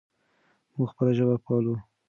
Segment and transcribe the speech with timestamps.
[0.75, 1.75] موږ خپله ژبه پالو.